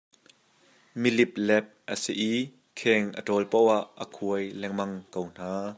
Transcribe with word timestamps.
Mi 1.01 1.09
liplep 1.17 1.65
a 1.93 1.95
si 2.03 2.13
i 2.33 2.33
kheng 2.79 3.07
a 3.19 3.21
ṭawl 3.27 3.43
poh 3.51 3.69
ah 3.77 3.85
a 4.03 4.05
khuai 4.15 4.45
lengmang 4.61 4.93
ko 5.13 5.19
hna. 5.27 5.49